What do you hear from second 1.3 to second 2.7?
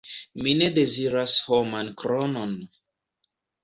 homan kronon.